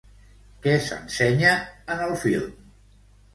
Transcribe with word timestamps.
Què 0.63 0.71
s'ensenya 0.85 1.51
en 1.97 2.03
el 2.07 2.17
film? 2.25 2.51